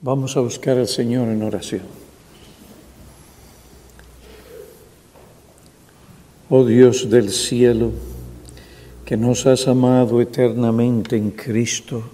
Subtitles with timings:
[0.00, 1.82] Vamos a buscar al Señor en oración.
[6.50, 7.90] Oh Dios del cielo,
[9.04, 12.04] que nos has amado eternamente en Cristo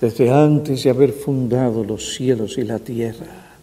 [0.00, 3.58] desde antes de haber fundado los cielos y la tierra,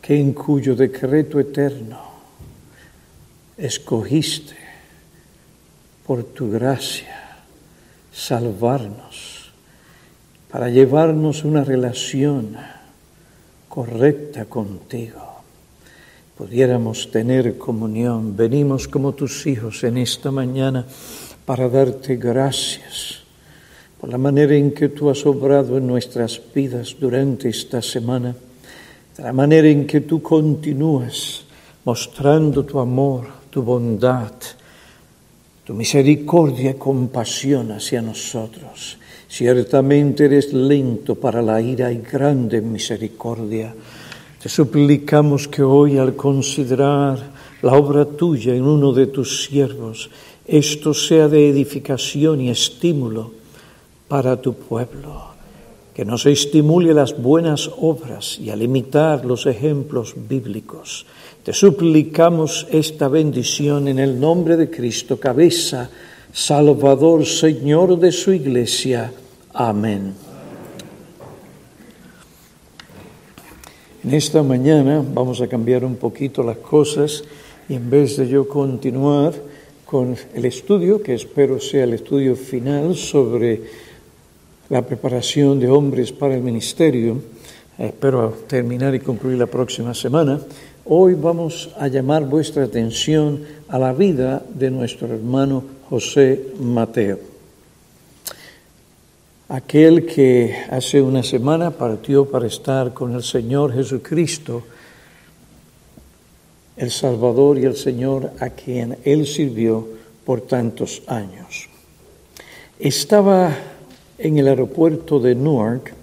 [0.00, 1.98] que en cuyo decreto eterno
[3.56, 4.54] escogiste
[6.06, 7.38] por tu gracia
[8.12, 9.35] salvarnos
[10.50, 12.56] para llevarnos una relación
[13.68, 15.20] correcta contigo.
[16.36, 18.36] Pudiéramos tener comunión.
[18.36, 20.84] Venimos como tus hijos en esta mañana
[21.44, 23.20] para darte gracias
[24.00, 28.36] por la manera en que tú has obrado en nuestras vidas durante esta semana,
[29.16, 31.44] de la manera en que tú continúas
[31.84, 34.32] mostrando tu amor, tu bondad,
[35.64, 38.98] tu misericordia y compasión hacia nosotros.
[39.28, 43.74] Ciertamente eres lento para la ira y grande misericordia.
[44.40, 47.18] Te suplicamos que hoy al considerar
[47.62, 50.10] la obra tuya en uno de tus siervos,
[50.46, 53.32] esto sea de edificación y estímulo
[54.06, 55.34] para tu pueblo,
[55.92, 61.06] que nos estimule las buenas obras y a limitar los ejemplos bíblicos.
[61.42, 65.90] Te suplicamos esta bendición en el nombre de Cristo, cabeza,
[66.36, 69.10] Salvador, Señor de su iglesia
[69.54, 70.12] Amén.
[74.04, 77.24] En esta mañana vamos a cambiar un poquito las cosas
[77.70, 79.32] y en vez de yo continuar
[79.86, 83.62] con el estudio, que espero sea el estudio final sobre
[84.68, 87.16] la preparación de hombres para el ministerio,
[87.78, 90.38] espero terminar y concluir la próxima semana,
[90.84, 97.36] hoy vamos a llamar vuestra atención a la vida de nuestro hermano José Mateo
[99.48, 104.64] aquel que hace una semana partió para estar con el Señor Jesucristo,
[106.76, 109.86] el Salvador y el Señor a quien él sirvió
[110.24, 111.68] por tantos años.
[112.78, 113.56] Estaba
[114.18, 115.94] en el aeropuerto de Newark,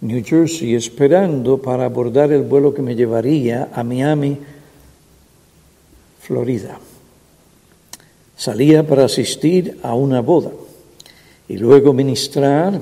[0.00, 4.38] New Jersey, esperando para abordar el vuelo que me llevaría a Miami,
[6.20, 6.78] Florida.
[8.42, 10.50] Salía para asistir a una boda
[11.48, 12.80] y luego ministrar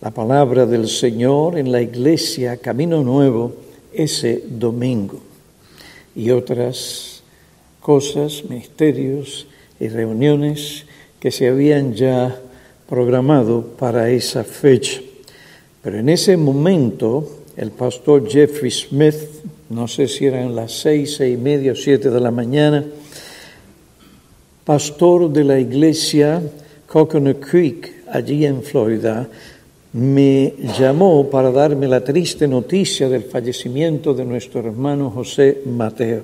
[0.00, 3.54] la palabra del Señor en la iglesia Camino Nuevo
[3.92, 5.20] ese domingo
[6.16, 7.22] y otras
[7.78, 9.46] cosas, ministerios
[9.78, 10.86] y reuniones
[11.20, 12.36] que se habían ya
[12.88, 15.00] programado para esa fecha.
[15.84, 19.14] Pero en ese momento el pastor Jeffrey Smith,
[19.68, 22.84] no sé si eran las seis, seis y media o siete de la mañana,
[24.70, 26.40] pastor de la iglesia
[26.86, 29.28] Coconut Creek, allí en Florida,
[29.94, 36.22] me llamó para darme la triste noticia del fallecimiento de nuestro hermano José Mateo.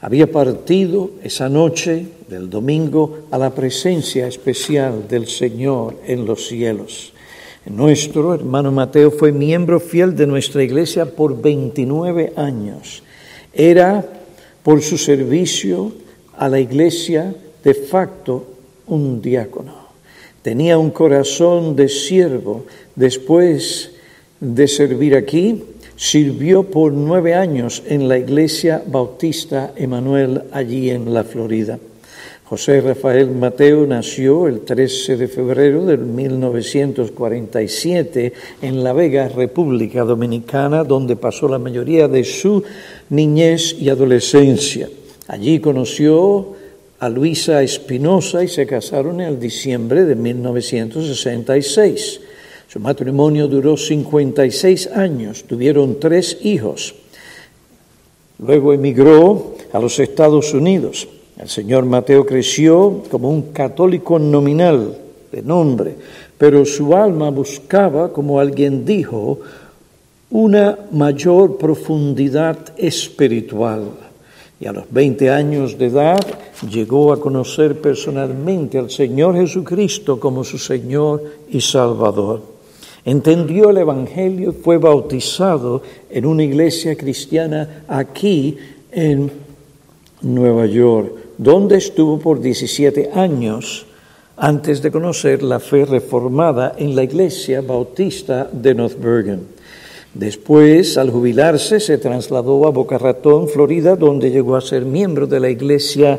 [0.00, 7.12] Había partido esa noche del domingo a la presencia especial del Señor en los cielos.
[7.66, 13.02] Nuestro hermano Mateo fue miembro fiel de nuestra iglesia por 29 años.
[13.52, 14.06] Era
[14.62, 15.90] por su servicio
[16.40, 18.46] a la iglesia de facto
[18.86, 19.74] un diácono.
[20.40, 22.64] Tenía un corazón de siervo.
[22.96, 23.90] Después
[24.40, 25.62] de servir aquí,
[25.96, 31.78] sirvió por nueve años en la Iglesia Bautista Emanuel allí en la Florida.
[32.44, 40.84] José Rafael Mateo nació el 13 de febrero de 1947 en La Vega, República Dominicana,
[40.84, 42.62] donde pasó la mayoría de su
[43.10, 44.88] niñez y adolescencia.
[45.30, 46.54] Allí conoció
[46.98, 52.20] a Luisa Espinosa y se casaron en el diciembre de 1966.
[52.66, 56.96] Su matrimonio duró 56 años, tuvieron tres hijos.
[58.40, 61.06] Luego emigró a los Estados Unidos.
[61.38, 64.98] El señor Mateo creció como un católico nominal
[65.30, 65.94] de nombre,
[66.38, 69.38] pero su alma buscaba, como alguien dijo,
[70.30, 74.09] una mayor profundidad espiritual
[74.60, 76.20] y a los 20 años de edad
[76.68, 82.42] llegó a conocer personalmente al Señor Jesucristo como su Señor y Salvador.
[83.02, 85.80] Entendió el Evangelio y fue bautizado
[86.10, 88.58] en una iglesia cristiana aquí
[88.92, 89.32] en
[90.20, 93.86] Nueva York, donde estuvo por 17 años
[94.36, 99.59] antes de conocer la fe reformada en la iglesia bautista de North Bergen.
[100.14, 105.38] Después, al jubilarse, se trasladó a Boca Ratón, Florida, donde llegó a ser miembro de
[105.38, 106.18] la Iglesia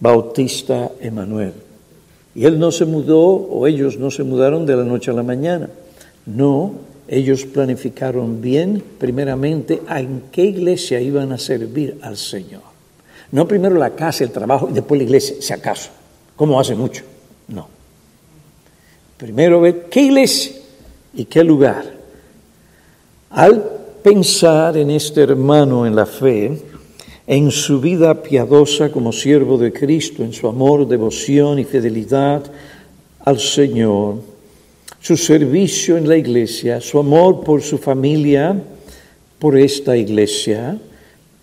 [0.00, 1.52] Bautista Emanuel.
[2.34, 5.22] Y él no se mudó, o ellos no se mudaron de la noche a la
[5.22, 5.70] mañana.
[6.26, 6.72] No,
[7.06, 12.62] ellos planificaron bien, primeramente, en qué iglesia iban a servir al Señor.
[13.30, 15.90] No primero la casa, el trabajo y después la iglesia, si acaso,
[16.34, 17.04] como hace mucho.
[17.48, 17.68] No.
[19.16, 20.52] Primero ver qué iglesia
[21.14, 22.01] y qué lugar.
[23.32, 23.62] Al
[24.02, 26.52] pensar en este hermano en la fe,
[27.26, 32.42] en su vida piadosa como siervo de Cristo, en su amor, devoción y fidelidad
[33.20, 34.16] al Señor,
[35.00, 38.60] su servicio en la iglesia, su amor por su familia,
[39.38, 40.78] por esta iglesia,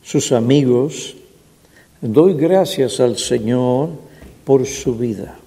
[0.04, 1.16] sus amigos,
[2.02, 3.90] doy gracias al Señor
[4.46, 5.40] por su vida.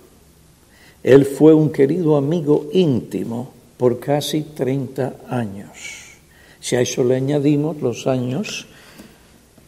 [1.04, 6.01] Él fue un querido amigo íntimo por casi 30 años.
[6.62, 8.66] Si a eso le añadimos los años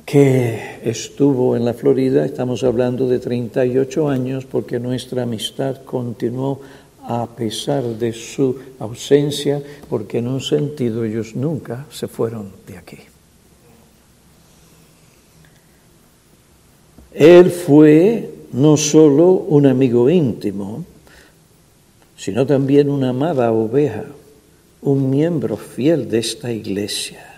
[0.07, 6.61] que estuvo en la Florida, estamos hablando de 38 años porque nuestra amistad continuó
[7.03, 9.61] a pesar de su ausencia,
[9.91, 12.99] porque en un sentido ellos nunca se fueron de aquí.
[17.13, 20.85] Él fue no solo un amigo íntimo,
[22.17, 24.05] sino también una amada oveja,
[24.85, 27.35] un miembro fiel de esta iglesia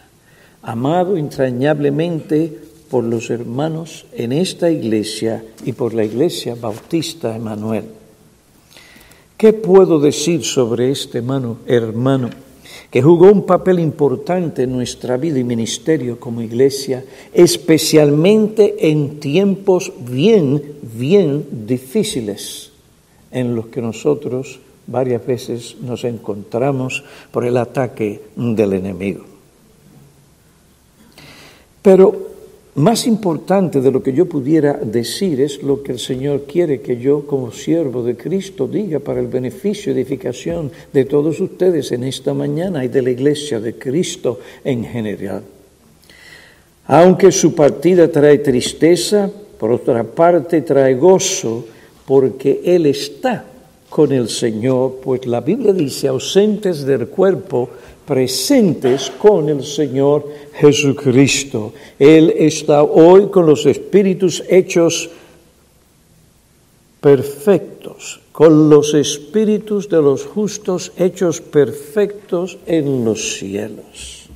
[0.63, 2.53] amado entrañablemente
[2.91, 7.85] por los hermanos en esta iglesia y por la iglesia bautista Emanuel.
[9.37, 12.31] ¿Qué puedo decir sobre este hermano, hermano
[12.91, 19.93] que jugó un papel importante en nuestra vida y ministerio como iglesia, especialmente en tiempos
[20.01, 22.71] bien, bien difíciles
[23.31, 29.25] en los que nosotros varias veces nos encontramos por el ataque del enemigo?
[31.83, 32.27] Pero
[32.77, 36.99] más importante de lo que yo pudiera decir es lo que el Señor quiere que
[36.99, 42.05] yo como siervo de Cristo diga para el beneficio y edificación de todos ustedes en
[42.05, 45.43] esta mañana y de la iglesia de Cristo en general.
[46.89, 51.65] Aunque su partida trae tristeza, por otra parte trae gozo
[52.05, 53.56] porque Él está
[53.89, 57.69] con el Señor, pues la Biblia dice ausentes del cuerpo,
[58.07, 61.73] presentes con el Señor Jesucristo.
[61.99, 65.11] Él está hoy con los espíritus hechos
[67.01, 74.29] perfectos, con los espíritus de los justos hechos perfectos en los cielos.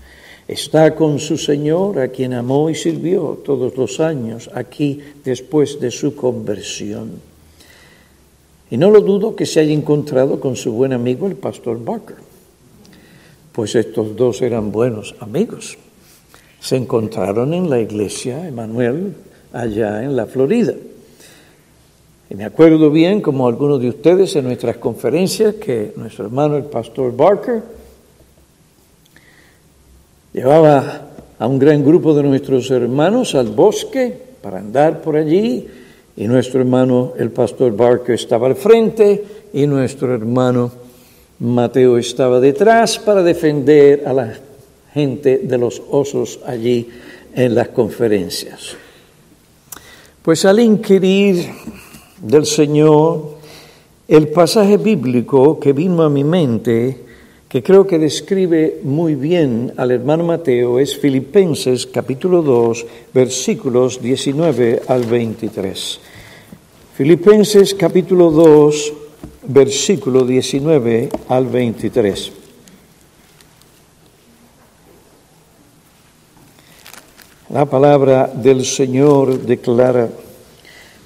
[0.48, 5.92] Está con su Señor, a quien amó y sirvió todos los años aquí después de
[5.92, 7.29] su conversión.
[8.70, 12.30] Y no lo dudo que se haya encontrado con su buen amigo el pastor Barker
[13.52, 15.76] pues estos dos eran buenos amigos.
[16.60, 19.14] Se encontraron en la iglesia Emanuel
[19.52, 20.74] allá en la Florida.
[22.28, 26.64] Y me acuerdo bien, como algunos de ustedes en nuestras conferencias, que nuestro hermano el
[26.64, 27.62] pastor Barker
[30.32, 31.08] llevaba
[31.38, 35.66] a un gran grupo de nuestros hermanos al bosque para andar por allí
[36.20, 39.24] y nuestro hermano el pastor Barker estaba al frente
[39.54, 40.70] y nuestro hermano
[41.38, 44.34] Mateo estaba detrás para defender a la
[44.92, 46.90] gente de los osos allí
[47.34, 48.76] en las conferencias.
[50.20, 51.52] Pues al inquirir
[52.20, 53.36] del Señor,
[54.06, 56.98] el pasaje bíblico que vino a mi mente,
[57.48, 64.82] que creo que describe muy bien al hermano Mateo, es Filipenses capítulo 2, versículos 19
[64.86, 66.09] al 23.
[67.00, 68.92] Filipenses capítulo 2,
[69.48, 72.30] versículo 19 al 23.
[77.54, 80.10] La palabra del Señor declara,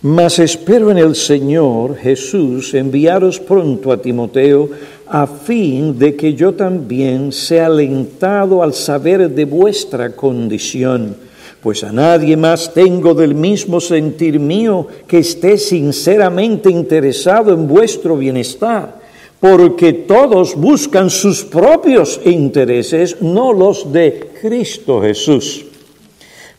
[0.03, 4.71] mas espero en el Señor Jesús enviaros pronto a Timoteo
[5.07, 11.15] a fin de que yo también sea alentado al saber de vuestra condición
[11.65, 18.19] pues a nadie más tengo del mismo sentir mío que esté sinceramente interesado en vuestro
[18.19, 19.01] bienestar,
[19.41, 25.65] porque todos buscan sus propios intereses, no los de Cristo Jesús.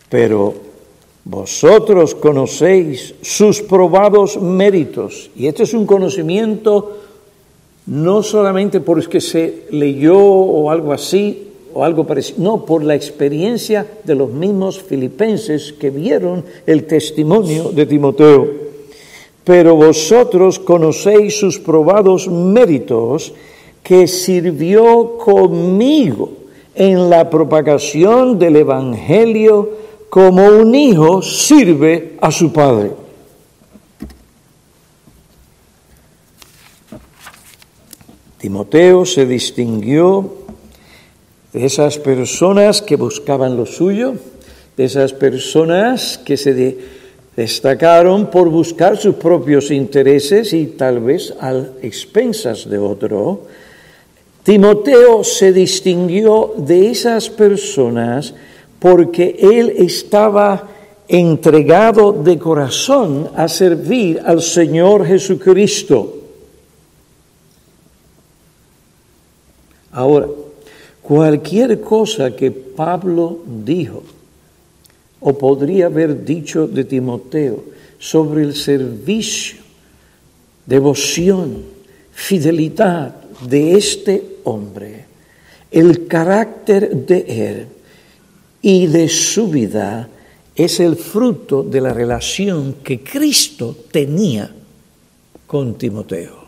[0.09, 0.55] Pero
[1.23, 6.97] vosotros conocéis sus probados méritos, y este es un conocimiento
[7.85, 13.85] no solamente porque se leyó o algo así, o algo parecido, no, por la experiencia
[14.05, 18.47] de los mismos filipenses que vieron el testimonio de Timoteo.
[19.43, 23.33] Pero vosotros conocéis sus probados méritos
[23.83, 26.31] que sirvió conmigo
[26.73, 29.69] en la propagación del Evangelio
[30.09, 32.91] como un hijo sirve a su padre.
[38.37, 40.44] Timoteo se distinguió
[41.55, 44.15] de esas personas que buscaban lo suyo,
[44.75, 46.77] de esas personas que se
[47.33, 53.43] destacaron por buscar sus propios intereses y tal vez a expensas de otro.
[54.43, 58.33] Timoteo se distinguió de esas personas
[58.77, 60.67] porque él estaba
[61.07, 66.17] entregado de corazón a servir al Señor Jesucristo.
[69.93, 70.27] Ahora,
[71.07, 74.03] cualquier cosa que Pablo dijo
[75.19, 77.63] o podría haber dicho de Timoteo
[77.99, 79.59] sobre el servicio,
[80.65, 81.63] devoción,
[82.11, 83.15] fidelidad
[83.47, 85.05] de este hombre,
[85.71, 87.67] el carácter de él
[88.61, 90.09] y de su vida
[90.55, 94.49] es el fruto de la relación que Cristo tenía
[95.45, 96.44] con Timoteo.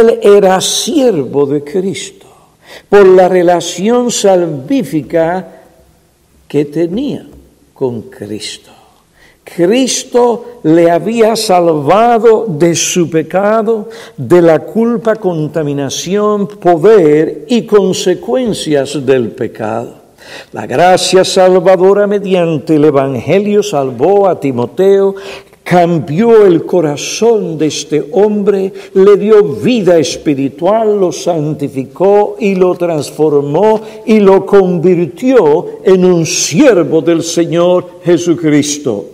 [0.00, 2.26] Él era siervo de Cristo
[2.88, 5.46] por la relación salvífica
[6.48, 7.26] que tenía
[7.74, 8.70] con Cristo.
[9.44, 19.32] Cristo le había salvado de su pecado, de la culpa, contaminación, poder y consecuencias del
[19.32, 19.96] pecado.
[20.52, 25.16] La gracia salvadora mediante el Evangelio salvó a Timoteo,
[25.64, 33.80] cambió el corazón de este hombre, le dio vida espiritual, lo santificó y lo transformó
[34.04, 39.06] y lo convirtió en un siervo del Señor Jesucristo.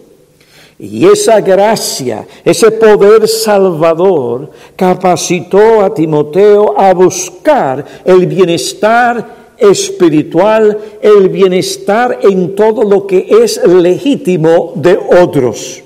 [0.79, 11.29] Y esa gracia, ese poder salvador, capacitó a Timoteo a buscar el bienestar espiritual, el
[11.31, 15.83] bienestar en todo lo que es legítimo de otros.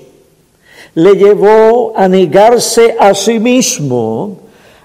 [0.95, 4.37] Le llevó a negarse a sí mismo,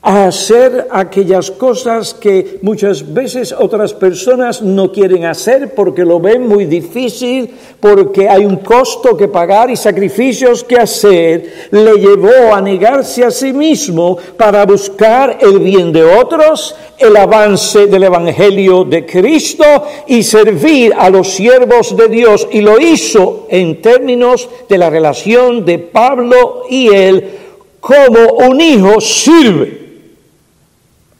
[0.08, 6.48] a hacer aquellas cosas que muchas veces otras personas no quieren hacer porque lo ven
[6.48, 12.62] muy difícil, porque hay un costo que pagar y sacrificios que hacer, le llevó a
[12.62, 19.04] negarse a sí mismo para buscar el bien de otros, el avance del Evangelio de
[19.04, 19.64] Cristo
[20.06, 22.48] y servir a los siervos de Dios.
[22.50, 27.30] Y lo hizo en términos de la relación de Pablo y él
[27.78, 29.77] como un hijo sirve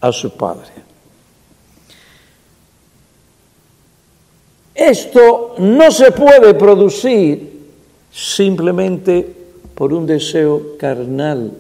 [0.01, 0.89] a su padre.
[4.75, 7.59] Esto no se puede producir
[8.13, 9.37] simplemente
[9.75, 11.53] por un deseo carnal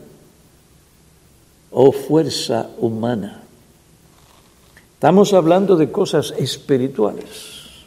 [1.70, 3.42] o fuerza humana.
[4.94, 7.84] Estamos hablando de cosas espirituales,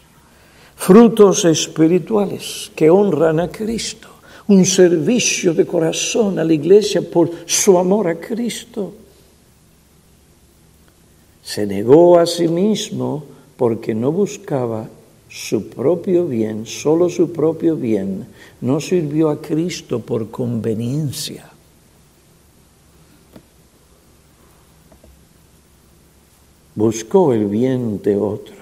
[0.76, 4.10] frutos espirituales que honran a Cristo,
[4.48, 9.01] un servicio de corazón a la iglesia por su amor a Cristo
[11.44, 13.24] se negó a sí mismo
[13.58, 14.90] porque no buscaba
[15.30, 18.28] su propio bien, solo su propio bien,
[18.60, 21.50] no sirvió a Cristo por conveniencia.
[26.76, 28.58] Buscó el bien de otros.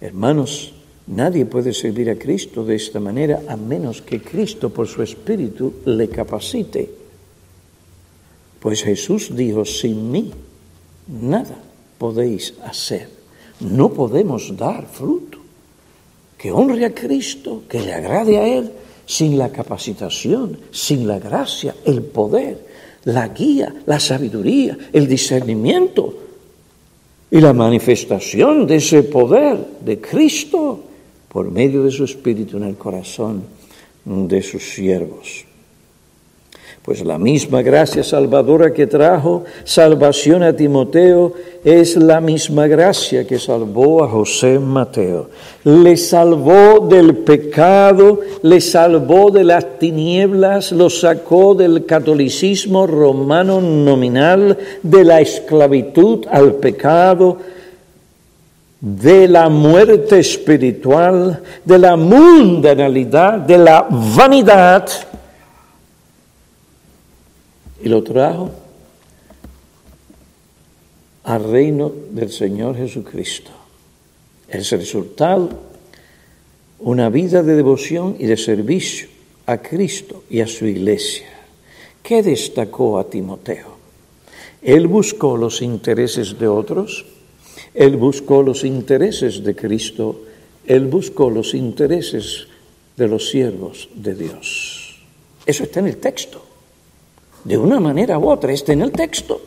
[0.00, 0.74] Hermanos,
[1.06, 5.74] nadie puede servir a Cristo de esta manera a menos que Cristo por su Espíritu
[5.84, 6.90] le capacite.
[8.60, 10.32] Pues Jesús dijo, sin mí
[11.06, 11.56] nada
[11.98, 13.08] podéis hacer.
[13.60, 15.38] No podemos dar fruto
[16.36, 18.70] que honre a Cristo, que le agrade a Él,
[19.06, 22.58] sin la capacitación, sin la gracia, el poder,
[23.04, 26.18] la guía, la sabiduría, el discernimiento
[27.30, 30.80] y la manifestación de ese poder de Cristo
[31.28, 33.44] por medio de su Espíritu en el corazón
[34.04, 35.46] de sus siervos.
[36.84, 43.38] Pues la misma gracia salvadora que trajo salvación a Timoteo es la misma gracia que
[43.38, 45.30] salvó a José Mateo.
[45.62, 54.58] Le salvó del pecado, le salvó de las tinieblas, lo sacó del catolicismo romano nominal,
[54.82, 57.38] de la esclavitud al pecado,
[58.80, 64.88] de la muerte espiritual, de la mundanalidad, de la vanidad
[67.82, 68.50] y lo trajo
[71.24, 73.50] al reino del Señor Jesucristo.
[74.48, 75.48] Es el resultado,
[76.80, 79.08] una vida de devoción y de servicio
[79.46, 81.26] a Cristo y a su iglesia.
[82.02, 83.76] ¿Qué destacó a Timoteo?
[84.60, 87.04] Él buscó los intereses de otros,
[87.74, 90.22] él buscó los intereses de Cristo,
[90.66, 92.46] él buscó los intereses
[92.96, 95.00] de los siervos de Dios.
[95.46, 96.51] Eso está en el texto.
[97.44, 99.40] De una manera u otra, está en el texto.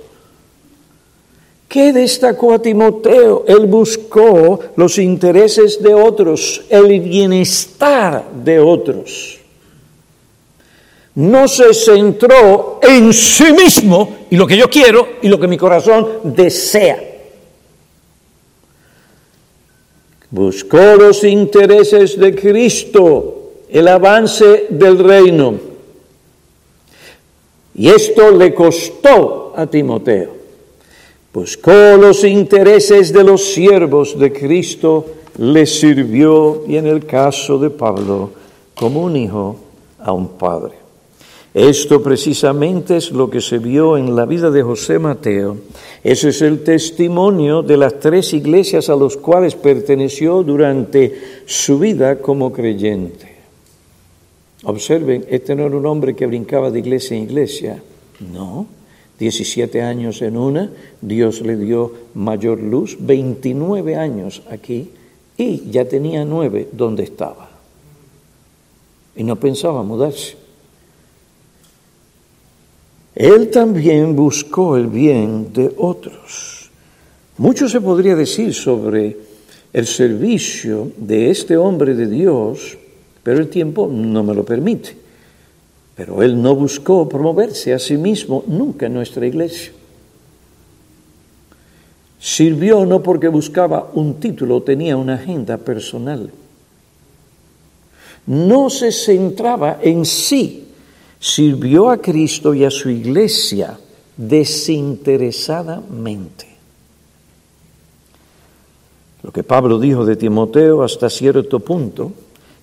[1.67, 3.43] ¿Qué destacó a Timoteo?
[3.47, 9.39] Él buscó los intereses de otros, el bienestar de otros.
[11.15, 15.57] No se centró en sí mismo y lo que yo quiero y lo que mi
[15.57, 16.97] corazón desea.
[20.29, 25.74] Buscó los intereses de Cristo, el avance del reino.
[27.75, 30.31] Y esto le costó a Timoteo.
[31.33, 35.05] Buscó los intereses de los siervos de Cristo,
[35.37, 38.31] le sirvió, y en el caso de Pablo,
[38.73, 39.57] como un hijo
[39.99, 40.85] a un padre.
[41.53, 45.57] Esto precisamente es lo que se vio en la vida de José Mateo.
[46.03, 51.13] Ese es el testimonio de las tres iglesias a los cuales perteneció durante
[51.45, 53.34] su vida como creyente.
[54.65, 57.83] Observen, este no era un hombre que brincaba de iglesia en iglesia,
[58.19, 58.67] no.
[59.19, 60.69] 17 años en una,
[61.01, 64.89] Dios le dio mayor luz, 29 años aquí,
[65.37, 67.49] y ya tenía nueve donde estaba.
[69.15, 70.35] Y no pensaba mudarse.
[73.15, 76.69] Él también buscó el bien de otros.
[77.37, 79.17] Mucho se podría decir sobre
[79.71, 82.77] el servicio de este hombre de Dios,
[83.25, 84.95] pero el tiempo no me lo permite.
[85.95, 89.71] Pero él no buscó promoverse a sí mismo nunca en nuestra iglesia.
[92.19, 96.29] Sirvió no porque buscaba un título, tenía una agenda personal.
[98.27, 100.67] No se centraba en sí,
[101.19, 103.79] sirvió a Cristo y a su iglesia
[104.15, 106.45] desinteresadamente.
[109.23, 112.11] Lo que Pablo dijo de Timoteo hasta cierto punto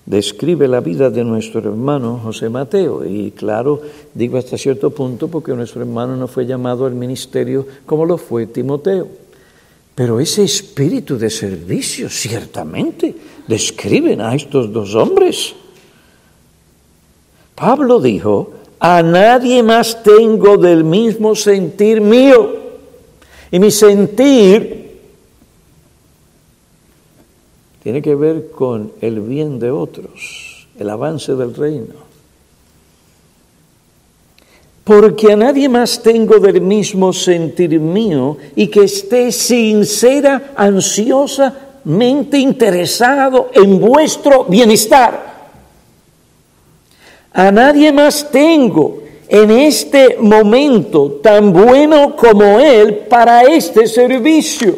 [0.05, 3.05] describe la vida de nuestro hermano José Mateo.
[3.05, 3.81] Y claro,
[4.13, 8.47] digo hasta cierto punto porque nuestro hermano no fue llamado al ministerio como lo fue
[8.47, 9.07] Timoteo.
[9.95, 13.15] Pero ese espíritu de servicio ciertamente
[13.47, 15.53] describen a estos dos hombres.
[17.55, 22.63] Pablo dijo, a nadie más tengo del mismo sentir mío.
[23.51, 24.82] Y mi sentir
[27.83, 32.13] tiene que ver con el bien de otros, el avance del reino.
[34.85, 43.49] Porque a nadie más tengo del mismo sentir mío y que esté sincera, ansiosamente interesado
[43.53, 45.33] en vuestro bienestar.
[47.33, 54.77] A nadie más tengo en este momento tan bueno como Él para este servicio.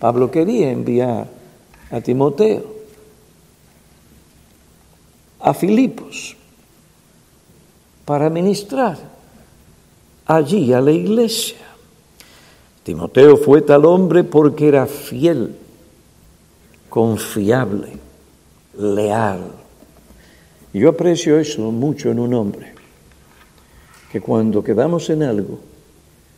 [0.00, 1.41] Pablo quería enviar
[1.92, 2.64] a Timoteo,
[5.40, 6.34] a Filipos,
[8.06, 8.96] para ministrar
[10.24, 11.58] allí a la iglesia.
[12.82, 15.54] Timoteo fue tal hombre porque era fiel,
[16.88, 17.98] confiable,
[18.78, 19.52] leal.
[20.72, 22.72] Yo aprecio eso mucho en un hombre,
[24.10, 25.60] que cuando quedamos en algo,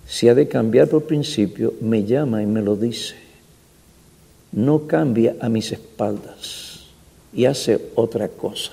[0.04, 3.23] si ha de cambiar por principio, me llama y me lo dice
[4.54, 6.84] no cambia a mis espaldas
[7.32, 8.72] y hace otra cosa.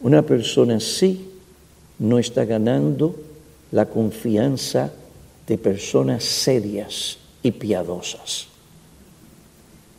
[0.00, 1.30] Una persona así
[1.98, 3.14] no está ganando
[3.72, 4.90] la confianza
[5.46, 8.46] de personas serias y piadosas,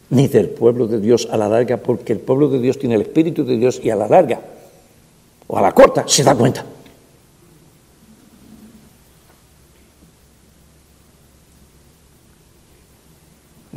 [0.09, 3.01] ni del pueblo de Dios a la larga, porque el pueblo de Dios tiene el
[3.01, 4.41] Espíritu de Dios y a la larga
[5.47, 6.65] o a la corta se da cuenta.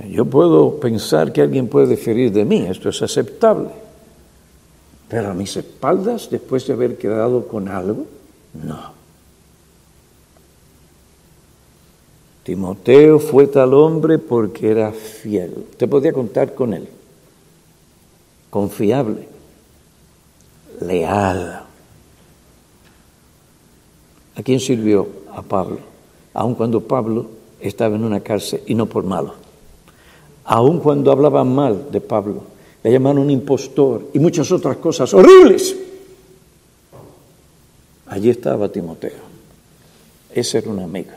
[0.08, 3.68] Yo puedo pensar que alguien puede diferir de mí, esto es aceptable.
[5.08, 8.06] Pero a mis espaldas, después de haber quedado con algo,
[8.54, 8.92] no.
[12.42, 15.66] Timoteo fue tal hombre porque era fiel.
[15.70, 16.88] Usted podía contar con él.
[18.50, 19.28] Confiable.
[20.80, 21.62] Leal.
[24.34, 25.06] ¿A quién sirvió?
[25.32, 25.78] A Pablo.
[26.34, 27.26] Aun cuando Pablo
[27.60, 29.34] estaba en una cárcel y no por malo
[30.44, 32.42] aun cuando hablaban mal de Pablo,
[32.82, 35.76] le llamaron un impostor y muchas otras cosas horribles.
[38.06, 39.32] Allí estaba Timoteo.
[40.34, 41.12] Ese era un amigo.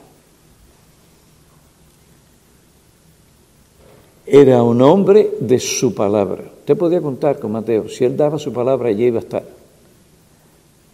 [4.25, 6.43] Era un hombre de su palabra.
[6.59, 9.43] Usted podía contar con Mateo, si él daba su palabra, allí iba a estar.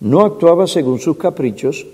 [0.02, 1.86] No actuaba según sus caprichos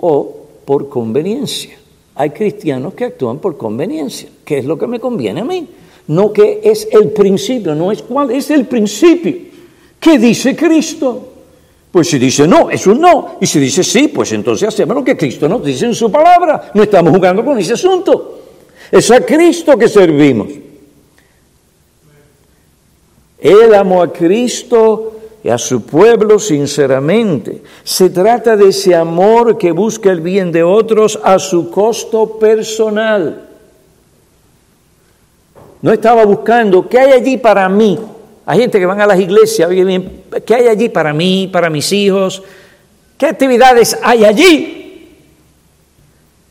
[0.00, 1.78] o por conveniencia.
[2.14, 4.28] Hay cristianos que actúan por conveniencia.
[4.44, 5.66] ¿Qué es lo que me conviene a mí?
[6.08, 9.36] No que es el principio, no es cuál es el principio.
[9.98, 11.28] ¿Qué dice Cristo?
[11.92, 13.36] Pues si dice no, es un no.
[13.40, 16.70] Y si dice sí, pues entonces hacemos lo que Cristo nos dice en su palabra.
[16.74, 18.40] No estamos jugando con ese asunto.
[18.90, 20.48] Es a Cristo que servimos.
[23.38, 27.62] Él amó a Cristo y a su pueblo sinceramente.
[27.84, 33.51] Se trata de ese amor que busca el bien de otros a su costo personal.
[35.82, 37.98] No estaba buscando qué hay allí para mí.
[38.46, 39.68] Hay gente que van a las iglesias,
[40.46, 42.42] ¿qué hay allí para mí, para mis hijos?
[43.18, 44.78] ¿Qué actividades hay allí?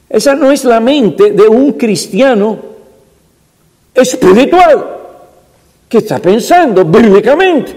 [0.09, 2.59] Esa no es la mente de un cristiano
[3.93, 4.97] espiritual
[5.87, 7.75] que está pensando bíblicamente,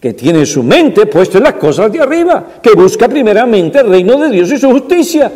[0.00, 4.16] que tiene su mente puesta en las cosas de arriba, que busca primeramente el reino
[4.18, 5.30] de Dios y su justicia.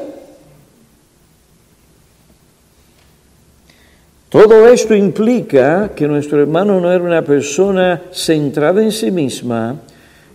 [4.36, 9.80] Todo esto implica que nuestro hermano no era una persona centrada en sí misma,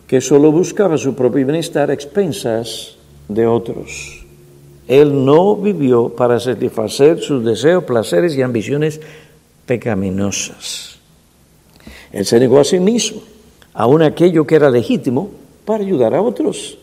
[0.07, 4.25] que solo buscaba su propio bienestar a expensas de otros.
[4.87, 8.99] Él no vivió para satisfacer sus deseos, placeres y ambiciones
[9.67, 10.97] pecaminosas.
[12.11, 13.21] Él se negó a sí mismo,
[13.71, 15.29] aun aquello que era legítimo,
[15.63, 16.75] para ayudar a otros.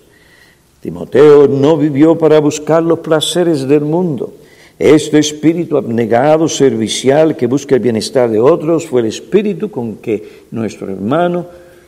[0.81, 4.35] Timoteo no vivió para buscar los placeres del mundo.
[4.79, 10.45] Este espíritu abnegado, servicial, que busca el bienestar de otros, fue el espíritu con que
[10.53, 11.47] nuestro hermano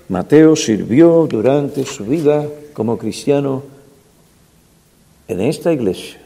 [0.09, 3.63] Mateo sirvió durante su vida como cristiano
[5.29, 6.19] en esta iglesia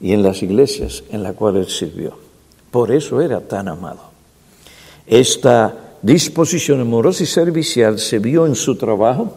[0.00, 2.16] y en las iglesias en las cuales sirvió.
[2.70, 4.00] Por eso era tan amado.
[5.06, 9.36] Esta disposición amorosa y servicial se vio en su trabajo,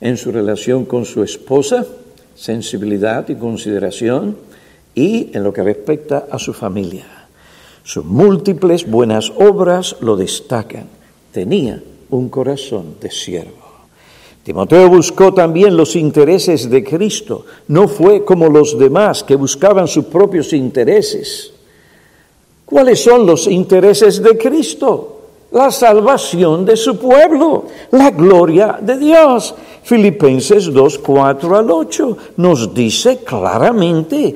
[0.00, 1.86] en su relación con su esposa,
[2.34, 4.38] sensibilidad y consideración,
[4.94, 7.06] y en lo que respecta a su familia.
[7.82, 10.88] Sus múltiples buenas obras lo destacan.
[11.32, 13.64] Tenía un corazón de siervo.
[14.42, 17.46] Timoteo buscó también los intereses de Cristo.
[17.68, 21.52] No fue como los demás que buscaban sus propios intereses.
[22.64, 25.14] ¿Cuáles son los intereses de Cristo?
[25.54, 29.54] la salvación de su pueblo, la gloria de Dios.
[29.84, 34.34] Filipenses 2, 4 al 8 nos dice claramente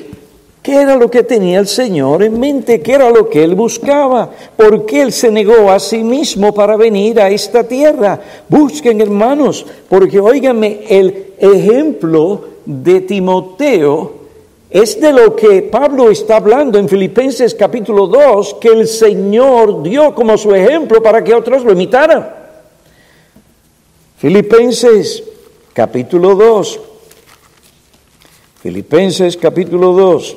[0.69, 4.31] qué era lo que tenía el Señor en mente, qué era lo que él buscaba,
[4.55, 8.21] por qué él se negó a sí mismo para venir a esta tierra.
[8.51, 14.13] Busquen hermanos, porque óigame, el ejemplo de Timoteo
[14.69, 20.15] es de lo que Pablo está hablando en Filipenses capítulo 2, que el Señor dio
[20.15, 22.29] como su ejemplo para que otros lo imitaran.
[24.19, 25.23] Filipenses
[25.73, 26.81] capítulo 2.
[28.61, 30.37] Filipenses capítulo 2.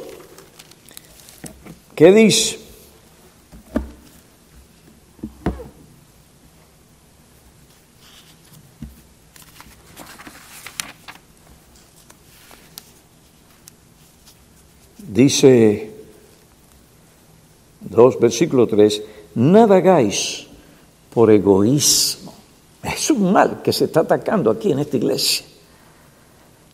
[2.01, 2.57] ¿Qué dice?
[14.97, 15.93] Dice
[17.81, 19.03] 2, versículo 3,
[19.35, 20.47] nada hagáis
[21.13, 22.33] por egoísmo.
[22.81, 25.45] Es un mal que se está atacando aquí en esta iglesia,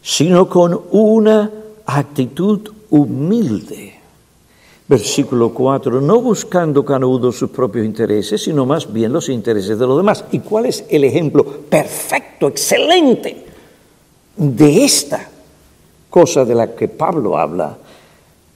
[0.01, 1.51] sino con una
[1.85, 3.96] actitud humilde.
[4.89, 9.85] Versículo 4, no buscando cada uno sus propios intereses, sino más bien los intereses de
[9.85, 10.23] los demás.
[10.31, 13.43] ¿Y cuál es el ejemplo perfecto, excelente
[14.37, 15.29] de esta
[16.09, 17.77] cosa de la que Pablo habla?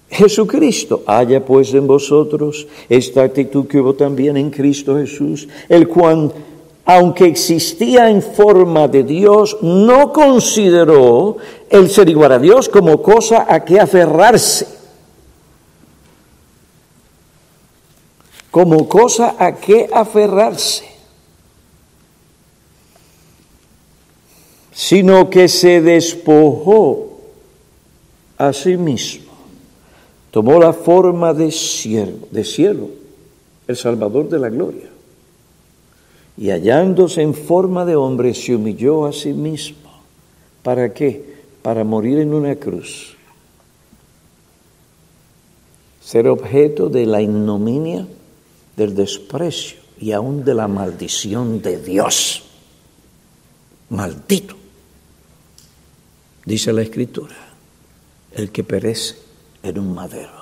[0.09, 1.03] Jesucristo.
[1.05, 6.31] Haya pues en vosotros esta actitud que hubo también en Cristo Jesús, el cual,
[6.85, 11.35] aunque existía en forma de Dios, no consideró
[11.69, 14.80] el ser igual a Dios como cosa a que aferrarse.
[18.51, 20.85] Como cosa a que aferrarse.
[24.73, 27.21] Sino que se despojó
[28.37, 29.31] a sí mismo
[30.31, 32.89] tomó la forma de siervo, de cielo,
[33.67, 34.89] el Salvador de la gloria.
[36.37, 39.91] Y hallándose en forma de hombre, se humilló a sí mismo.
[40.63, 41.35] ¿Para qué?
[41.61, 43.15] Para morir en una cruz.
[46.01, 48.07] Ser objeto de la ignominia,
[48.81, 52.41] del desprecio y aún de la maldición de Dios.
[53.89, 54.55] Maldito,
[56.45, 57.35] dice la Escritura,
[58.33, 59.17] el que perece
[59.61, 60.41] en un madero.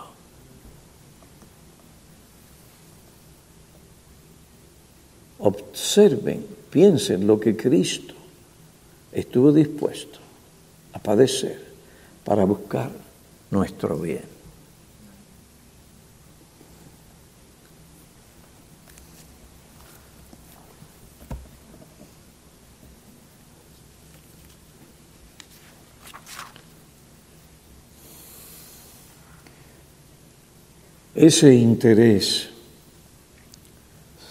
[5.40, 8.14] Observen, piensen lo que Cristo
[9.12, 10.20] estuvo dispuesto
[10.94, 11.62] a padecer
[12.24, 12.92] para buscar
[13.52, 14.39] nuestro bien.
[31.20, 32.48] Ese interés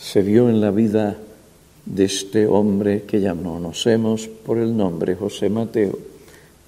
[0.01, 1.19] se vio en la vida
[1.85, 5.99] de este hombre que ya no conocemos por el nombre José Mateo,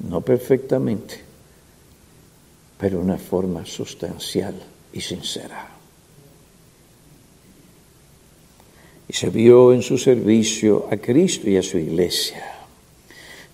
[0.07, 1.23] no perfectamente,
[2.77, 4.57] pero una forma sustancial
[4.93, 5.71] y sincera.
[9.09, 12.45] Y se vio en su servicio a Cristo y a su iglesia.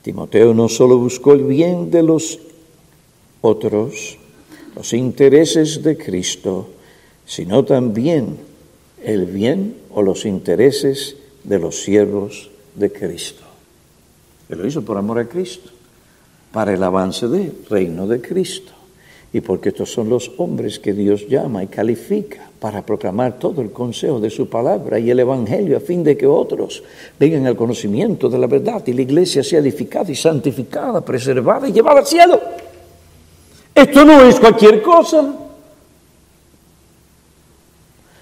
[0.02, 2.40] Timoteo no solo buscó el bien de los
[3.40, 4.18] otros,
[4.76, 6.68] los intereses de Cristo,
[7.24, 8.36] sino también
[9.02, 13.42] el bien o los intereses de los siervos de Cristo.
[14.50, 15.70] Él lo hizo por amor a Cristo,
[16.52, 18.72] para el avance del reino de Cristo.
[19.32, 23.70] Y porque estos son los hombres que Dios llama y califica para proclamar todo el
[23.70, 26.82] consejo de su palabra y el Evangelio a fin de que otros
[27.18, 31.72] vengan al conocimiento de la verdad y la iglesia sea edificada y santificada, preservada y
[31.72, 32.40] llevada al cielo.
[33.76, 35.22] Esto no es cualquier cosa.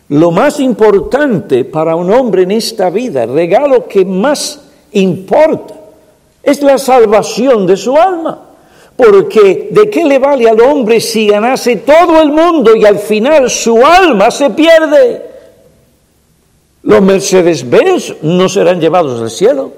[0.08, 5.74] Lo más importante para un hombre en esta vida, el regalo que más importa,
[6.42, 8.40] es la salvación de su alma.
[8.96, 13.48] Porque ¿de qué le vale al hombre si ganase todo el mundo y al final
[13.48, 15.22] su alma se pierde?
[16.82, 19.72] Los Mercedes-Benz no serán llevados al cielo.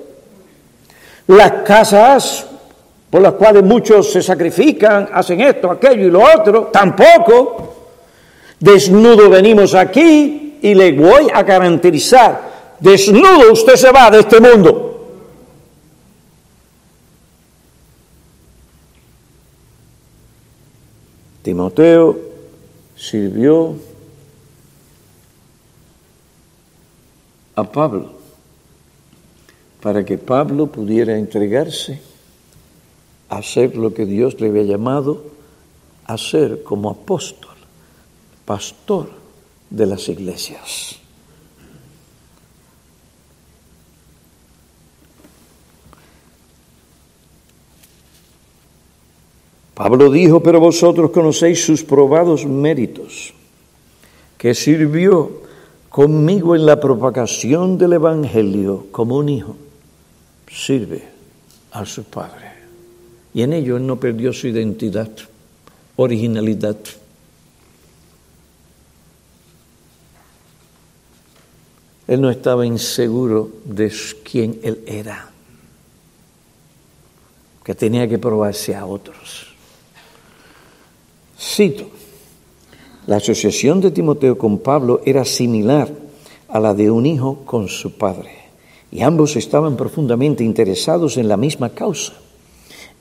[1.27, 2.47] Las casas
[3.11, 7.75] por las cuales muchos se sacrifican, hacen esto, aquello y lo otro, tampoco.
[8.59, 14.83] Desnudo venimos aquí y le voy a garantizar, desnudo usted se va de este mundo.
[21.43, 22.19] Timoteo
[22.97, 23.77] sirvió
[27.55, 28.11] a Pablo
[29.81, 32.01] para que Pablo pudiera entregarse
[33.29, 35.25] hacer lo que Dios le había llamado
[36.05, 37.55] a ser como apóstol,
[38.45, 39.11] pastor
[39.71, 41.01] de las iglesias.
[49.75, 53.35] Pablo dijo, pero vosotros conocéis sus probados méritos,
[54.39, 55.43] que sirvió
[55.91, 59.55] conmigo en la propagación del Evangelio como un hijo,
[60.49, 61.05] sirve
[61.73, 62.56] a su Padre.
[63.37, 65.11] Y en ello él no perdió su identidad,
[65.97, 66.79] originalidad.
[72.09, 73.93] Él no estaba inseguro de
[74.25, 75.31] quién él era,
[77.63, 79.49] que tenía que probarse a otros.
[81.39, 81.91] Cito,
[83.07, 85.93] la asociación de Timoteo con Pablo era similar
[86.49, 88.31] a la de un hijo con su padre,
[88.91, 92.15] y ambos estaban profundamente interesados en la misma causa.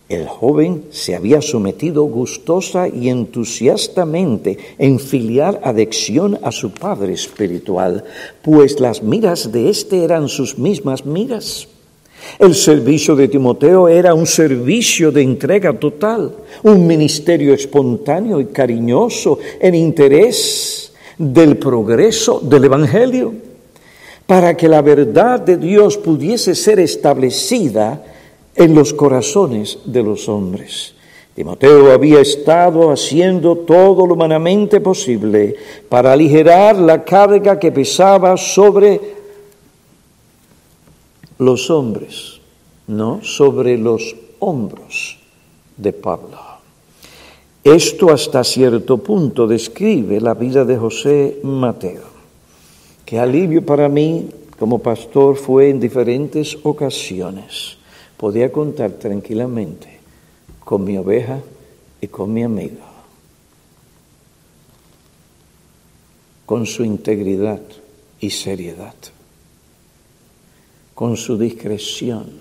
[0.07, 8.03] El joven se había sometido gustosa y entusiastamente en filial adicción a su padre espiritual,
[8.43, 11.67] pues las miras de éste eran sus mismas miras.
[12.37, 19.39] El servicio de Timoteo era un servicio de entrega total, un ministerio espontáneo y cariñoso
[19.59, 23.33] en interés del progreso del Evangelio,
[24.27, 28.03] para que la verdad de Dios pudiese ser establecida
[28.55, 30.95] en los corazones de los hombres.
[31.35, 35.55] Timoteo había estado haciendo todo lo humanamente posible
[35.89, 39.01] para aligerar la carga que pesaba sobre
[41.37, 42.39] los hombres,
[42.87, 45.19] no sobre los hombros
[45.75, 46.39] de Pablo.
[47.65, 52.03] Esto hasta cierto punto describe la vida de José Mateo.
[53.05, 57.77] Qué alivio para mí como pastor fue en diferentes ocasiones.
[58.17, 59.99] Podía contar tranquilamente
[60.63, 61.41] con mi oveja
[62.01, 62.83] y con mi amigo,
[66.45, 67.61] con su integridad
[68.19, 68.95] y seriedad
[70.95, 72.39] con su discreción.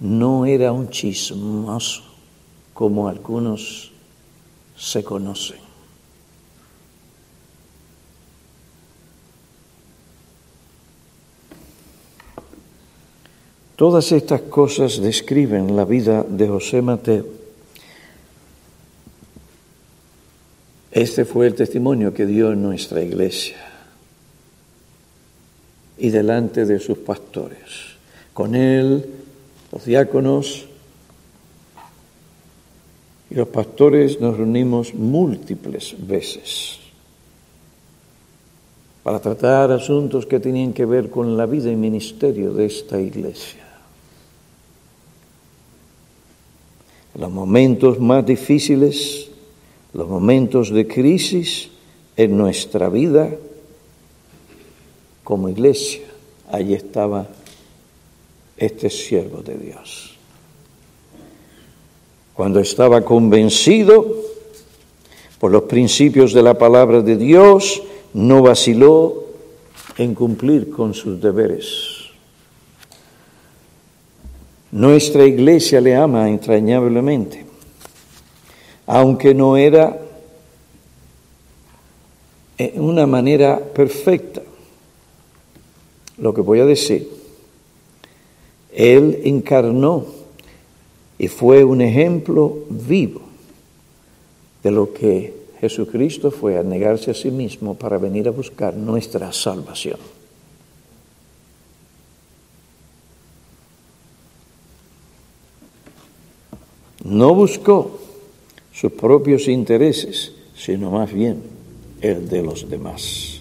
[0.00, 2.02] No era un chismoso
[2.74, 3.92] como algunos
[4.76, 5.61] se conocen.
[13.82, 17.26] Todas estas cosas describen la vida de José Mateo.
[20.92, 23.56] Este fue el testimonio que dio en nuestra iglesia
[25.98, 27.96] y delante de sus pastores.
[28.32, 29.04] Con él,
[29.72, 30.66] los diáconos
[33.30, 36.78] y los pastores nos reunimos múltiples veces
[39.02, 43.71] para tratar asuntos que tenían que ver con la vida y ministerio de esta iglesia.
[47.14, 49.28] Los momentos más difíciles,
[49.92, 51.68] los momentos de crisis
[52.16, 53.30] en nuestra vida
[55.24, 56.02] como iglesia.
[56.50, 57.28] Allí estaba
[58.56, 60.16] este siervo de Dios.
[62.34, 64.06] Cuando estaba convencido
[65.38, 67.82] por los principios de la palabra de Dios,
[68.14, 69.24] no vaciló
[69.98, 71.91] en cumplir con sus deberes.
[74.72, 77.44] Nuestra iglesia le ama entrañablemente,
[78.86, 80.00] aunque no era
[82.56, 84.40] en una manera perfecta.
[86.16, 87.06] Lo que voy a decir,
[88.72, 90.06] Él encarnó
[91.18, 93.20] y fue un ejemplo vivo
[94.62, 99.32] de lo que Jesucristo fue a negarse a sí mismo para venir a buscar nuestra
[99.34, 99.98] salvación.
[107.04, 107.98] No buscó
[108.72, 111.42] sus propios intereses, sino más bien
[112.00, 113.40] el de los demás.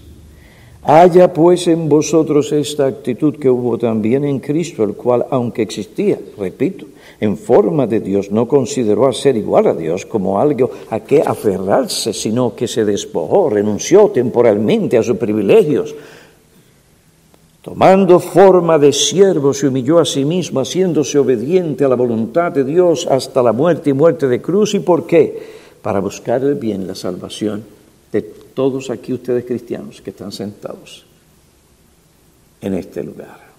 [0.83, 6.17] Haya pues en vosotros esta actitud que hubo también en Cristo, el cual, aunque existía,
[6.39, 6.87] repito,
[7.19, 11.21] en forma de Dios, no consideró a ser igual a Dios como algo a que
[11.21, 15.93] aferrarse, sino que se despojó, renunció temporalmente a sus privilegios,
[17.61, 22.63] Tomando forma de siervo, se humilló a sí mismo, haciéndose obediente a la voluntad de
[22.63, 24.73] Dios hasta la muerte y muerte de cruz.
[24.73, 25.61] ¿Y por qué?
[25.81, 27.63] Para buscar el bien, la salvación
[28.11, 31.05] de todos aquí ustedes cristianos que están sentados
[32.61, 33.51] en este lugar.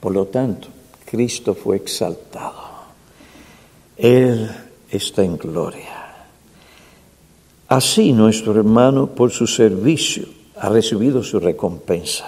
[0.00, 0.68] Por lo tanto,
[1.04, 2.66] Cristo fue exaltado.
[3.96, 4.50] Él
[4.90, 6.26] está en gloria.
[7.68, 10.26] Así nuestro hermano, por su servicio,
[10.58, 12.24] ha recibido su recompensa.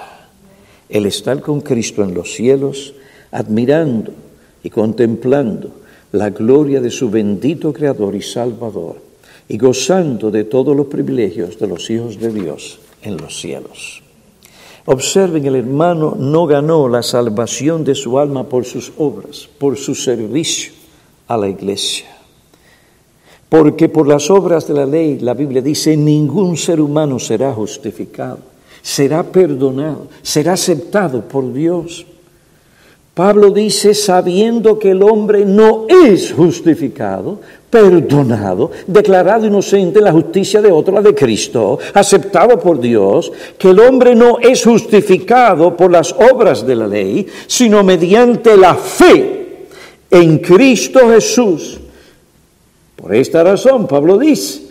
[0.88, 2.94] El estar con Cristo en los cielos,
[3.30, 4.12] admirando
[4.62, 5.70] y contemplando
[6.12, 8.96] la gloria de su bendito Creador y Salvador,
[9.48, 14.02] y gozando de todos los privilegios de los hijos de Dios en los cielos.
[14.84, 19.94] Observen, el hermano no ganó la salvación de su alma por sus obras, por su
[19.94, 20.72] servicio
[21.26, 22.17] a la iglesia.
[23.48, 28.38] Porque por las obras de la ley, la Biblia dice, ningún ser humano será justificado,
[28.82, 32.04] será perdonado, será aceptado por Dios.
[33.14, 40.62] Pablo dice, sabiendo que el hombre no es justificado, perdonado, declarado inocente en la justicia
[40.62, 45.90] de otro, la de Cristo, aceptado por Dios, que el hombre no es justificado por
[45.90, 49.66] las obras de la ley, sino mediante la fe
[50.10, 51.77] en Cristo Jesús
[53.08, 54.64] por esta razón, Pablo dice,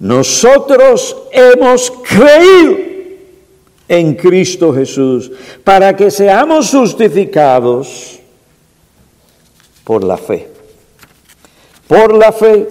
[0.00, 2.78] nosotros hemos creído
[3.86, 5.30] en Cristo Jesús
[5.62, 8.18] para que seamos justificados
[9.84, 10.48] por la fe.
[11.86, 12.70] Por la fe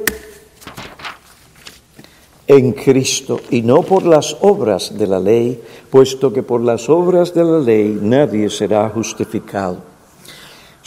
[2.45, 7.33] en Cristo y no por las obras de la ley, puesto que por las obras
[7.33, 9.88] de la ley nadie será justificado.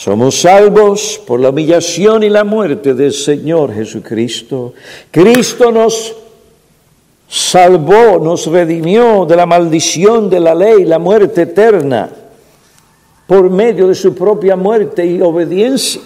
[0.03, 4.75] Somos salvos por la humillación y la muerte del Señor Jesucristo.
[5.13, 6.17] Cristo nos
[7.29, 12.11] salvó, nos redimió de la maldición de la ley, la muerte eterna,
[13.29, 16.03] por medio de su propia muerte y obediencia.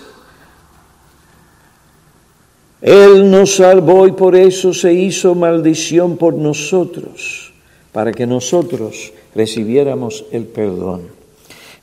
[2.83, 7.55] Él nos salvó y por eso se hizo maldición por nosotros,
[7.93, 11.05] para que nosotros recibiéramos el perdón.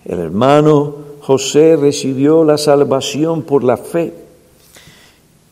[0.06, 4.13] El hermano José recibió la salvación por la fe.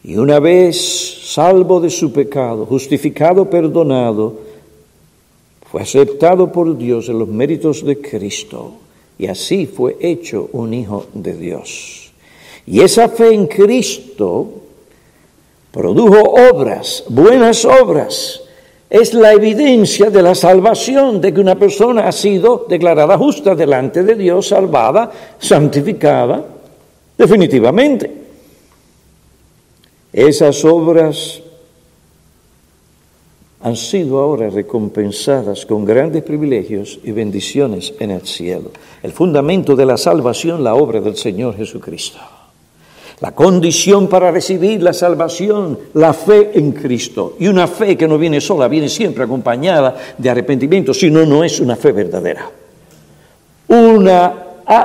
[0.04, 4.36] Y una vez salvo de su pecado, justificado, perdonado,
[5.72, 8.74] fue aceptado por Dios en los méritos de Cristo
[9.18, 12.12] y así fue hecho un hijo de Dios.
[12.68, 14.50] Y esa fe en Cristo
[15.72, 16.20] produjo
[16.52, 18.42] obras, buenas obras,
[18.92, 24.04] es la evidencia de la salvación, de que una persona ha sido declarada justa delante
[24.04, 26.44] de Dios, salvada, santificada,
[27.18, 28.12] definitivamente.
[30.12, 31.42] Esas obras
[33.62, 38.72] han sido ahora recompensadas con grandes privilegios y bendiciones en el cielo.
[39.02, 42.20] El fundamento de la salvación, la obra del Señor Jesucristo.
[43.22, 47.36] La condición para recibir la salvación, la fe en Cristo.
[47.40, 51.44] Y una fe que no viene sola, viene siempre acompañada de arrepentimiento, si no, no
[51.44, 52.50] es una fe verdadera.
[53.68, 54.34] Una,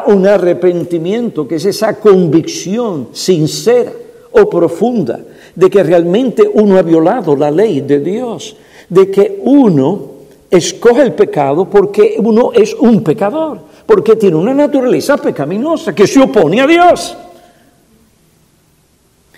[0.09, 3.93] un arrepentimiento que es esa convicción sincera
[4.33, 5.19] o profunda
[5.55, 8.55] de que realmente uno ha violado la ley de Dios,
[8.91, 10.11] de que uno
[10.51, 16.21] escoge el pecado porque uno es un pecador, porque tiene una naturaleza pecaminosa que se
[16.21, 17.17] opone a Dios.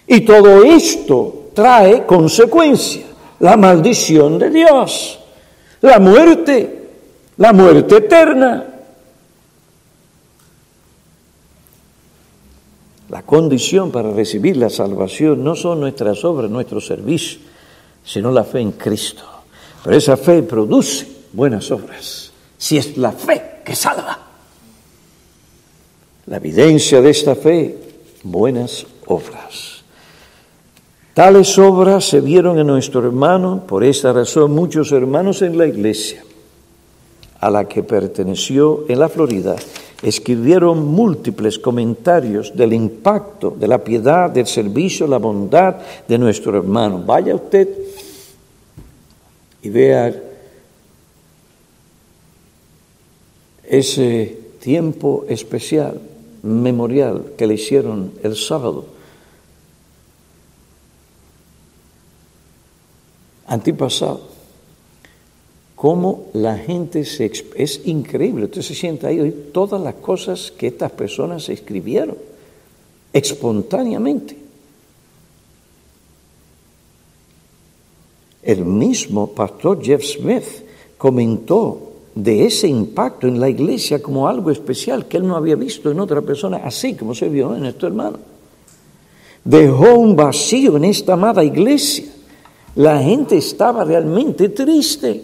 [0.08, 3.04] Y todo esto trae consecuencia,
[3.40, 5.18] la maldición de Dios,
[5.82, 6.88] la muerte,
[7.36, 8.64] la muerte eterna.
[13.10, 17.40] La condición para recibir la salvación no son nuestras obras, nuestro servicio,
[18.04, 19.24] sino la fe en Cristo.
[19.84, 24.18] Pero esa fe produce buenas obras, si es la fe que salva.
[26.26, 27.76] La evidencia de esta fe,
[28.22, 29.77] buenas obras.
[31.18, 36.22] Tales obras se vieron en nuestro hermano, por esta razón muchos hermanos en la iglesia
[37.40, 39.56] a la que perteneció en la Florida
[40.00, 47.02] escribieron múltiples comentarios del impacto de la piedad, del servicio, la bondad de nuestro hermano.
[47.04, 47.68] Vaya usted
[49.60, 50.14] y vea
[53.64, 56.00] ese tiempo especial,
[56.44, 58.97] memorial que le hicieron el sábado.
[63.48, 64.38] Antipasado
[65.78, 67.30] cómo la gente se...
[67.54, 72.16] Es increíble, usted se sienta ahí y todas las cosas que estas personas escribieron
[73.12, 74.36] espontáneamente.
[78.42, 80.64] El mismo pastor Jeff Smith
[80.96, 85.92] comentó de ese impacto en la iglesia como algo especial que él no había visto
[85.92, 88.18] en otra persona, así como se vio en nuestro hermano.
[89.44, 92.17] Dejó un vacío en esta amada iglesia.
[92.78, 95.20] La gente estaba realmente triste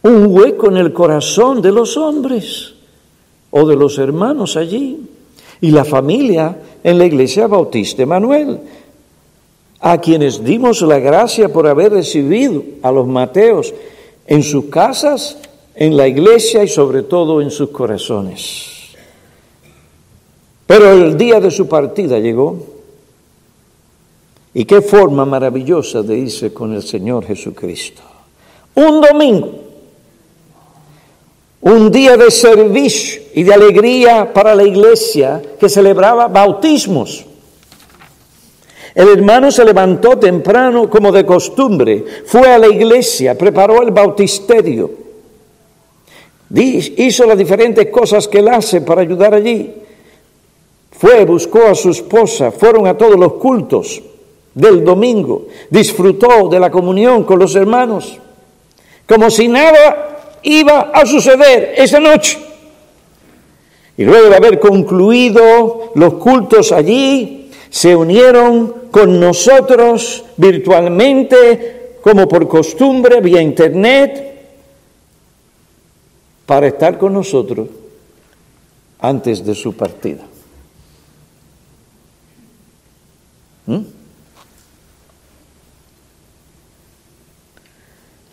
[0.00, 2.72] un hueco en el corazón de los hombres
[3.50, 5.06] o de los hermanos allí.
[5.60, 8.58] Y la familia en la iglesia bautista Manuel,
[9.80, 13.74] a quienes dimos la gracia por haber recibido a los Mateos
[14.26, 15.36] en sus casas,
[15.74, 18.94] en la iglesia y sobre todo en sus corazones.
[20.66, 22.75] Pero el día de su partida llegó.
[24.58, 28.00] Y qué forma maravillosa de irse con el Señor Jesucristo.
[28.74, 29.50] Un domingo
[31.60, 37.26] un día de servicio y de alegría para la iglesia que celebraba bautismos.
[38.94, 44.90] El hermano se levantó temprano como de costumbre, fue a la iglesia, preparó el bautisterio,
[46.54, 49.74] hizo las diferentes cosas que él hace para ayudar allí.
[50.92, 54.02] Fue, buscó a su esposa, fueron a todos los cultos
[54.56, 58.18] del domingo, disfrutó de la comunión con los hermanos,
[59.06, 62.38] como si nada iba a suceder esa noche.
[63.98, 72.48] Y luego de haber concluido los cultos allí, se unieron con nosotros virtualmente, como por
[72.48, 74.22] costumbre, vía internet,
[76.46, 77.68] para estar con nosotros
[79.00, 80.24] antes de su partida.
[83.66, 83.95] ¿Mm?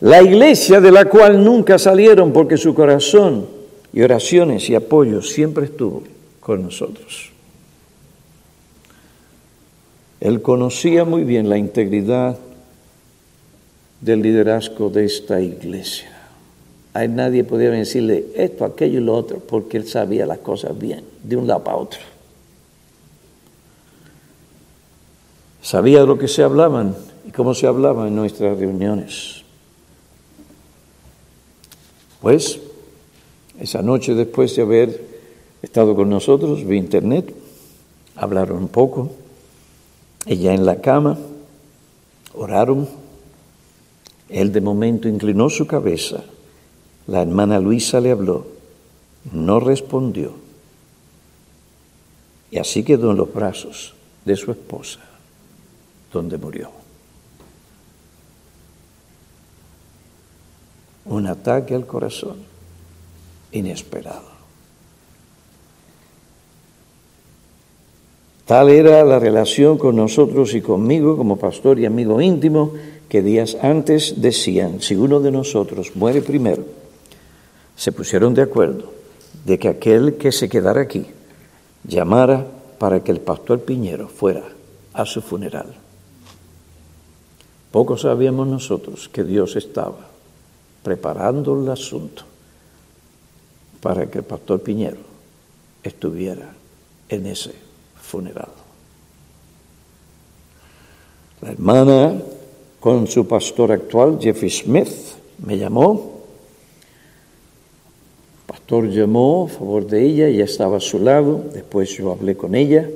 [0.03, 3.47] La iglesia de la cual nunca salieron porque su corazón
[3.93, 6.03] y oraciones y apoyo siempre estuvo
[6.41, 7.31] con nosotros.
[10.19, 12.37] Él conocía muy bien la integridad
[14.01, 16.11] del liderazgo de esta iglesia.
[16.93, 21.05] A nadie podía decirle esto, aquello y lo otro, porque él sabía las cosas bien,
[21.23, 22.01] de un lado para otro.
[25.61, 26.93] Sabía de lo que se hablaban
[27.25, 29.42] y cómo se hablaba en nuestras reuniones.
[32.23, 32.57] Pues,
[33.59, 35.05] esa noche después de haber
[35.61, 37.35] estado con nosotros, vi internet,
[38.15, 39.11] hablaron un poco,
[40.25, 41.17] ella en la cama,
[42.33, 42.87] oraron,
[44.29, 46.23] él de momento inclinó su cabeza,
[47.07, 48.47] la hermana Luisa le habló,
[49.33, 50.31] no respondió,
[52.51, 55.01] y así quedó en los brazos de su esposa,
[56.13, 56.82] donde murió.
[61.05, 62.37] Un ataque al corazón
[63.51, 64.33] inesperado.
[68.45, 72.73] Tal era la relación con nosotros y conmigo como pastor y amigo íntimo
[73.07, 76.65] que días antes decían, si uno de nosotros muere primero,
[77.75, 78.91] se pusieron de acuerdo
[79.45, 81.05] de que aquel que se quedara aquí
[81.87, 82.45] llamara
[82.77, 84.43] para que el pastor Piñero fuera
[84.93, 85.73] a su funeral.
[87.71, 90.12] Poco sabíamos nosotros que Dios estaba
[90.83, 92.23] preparando el asunto
[93.81, 94.97] para que el pastor Piñero
[95.81, 96.53] estuviera
[97.09, 97.53] en ese
[98.01, 98.49] funeral.
[101.41, 102.21] La hermana
[102.79, 104.89] con su pastor actual, Jeffrey Smith,
[105.45, 106.21] me llamó.
[108.41, 112.37] El pastor llamó a favor de ella, ella estaba a su lado, después yo hablé
[112.37, 112.89] con ella.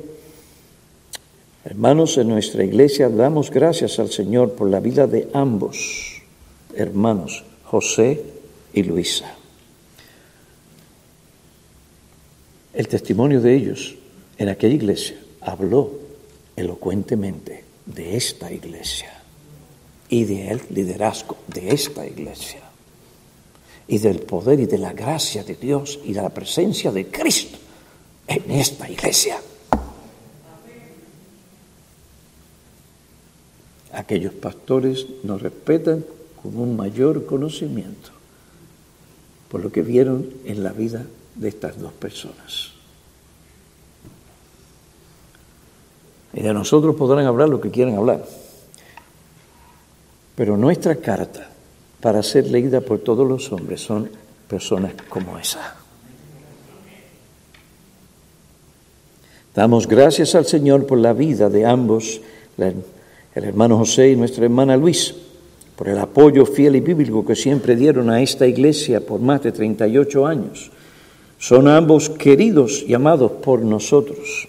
[1.65, 6.17] Hermanos, en nuestra iglesia damos gracias al Señor por la vida de ambos
[6.77, 8.24] hermanos, José
[8.74, 9.34] y Luisa.
[12.74, 13.95] El testimonio de ellos
[14.38, 15.91] en aquella iglesia habló
[16.55, 19.11] elocuentemente de esta iglesia
[20.09, 22.61] y del liderazgo de esta iglesia
[23.88, 27.57] y del poder y de la gracia de Dios y de la presencia de Cristo
[28.28, 29.39] en esta iglesia.
[33.97, 36.05] aquellos pastores nos respetan
[36.48, 38.12] con un mayor conocimiento
[39.50, 42.72] por lo que vieron en la vida de estas dos personas.
[46.34, 48.26] Y de nosotros podrán hablar lo que quieran hablar,
[50.36, 51.50] pero nuestra carta
[52.02, 54.10] para ser leída por todos los hombres son
[54.48, 55.76] personas como esa.
[59.54, 62.22] Damos gracias al Señor por la vida de ambos,
[62.58, 62.84] el
[63.34, 65.16] hermano José y nuestra hermana Luis,
[65.78, 69.51] por el apoyo fiel y bíblico que siempre dieron a esta iglesia por más de
[69.51, 70.71] 38 años.
[71.38, 74.47] Son ambos queridos y amados por nosotros.